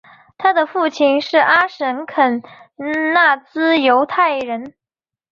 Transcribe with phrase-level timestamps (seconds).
[0.35, 2.41] 他的父亲是阿什肯
[3.13, 4.73] 纳兹犹太人。